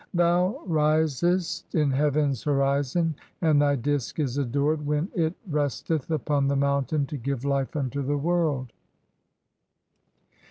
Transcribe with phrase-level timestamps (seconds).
[0.15, 3.13] Thou risest "in heaven's horizon,
[3.43, 7.75] (n) and [thy] disk is adored [when] it "resteth upon the mountain to give life
[7.75, 8.73] unto the world."